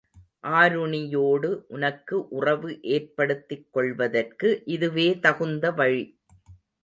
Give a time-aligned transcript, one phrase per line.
[0.51, 6.03] ஆருணியோடு உனக்கு உறவு ஏற்படுத்திக் கொள்வதற்கு இதுவே தகுந்த வழி.